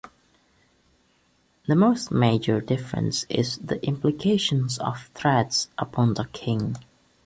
[1.67, 6.77] The most major difference is the implication of threats upon the king.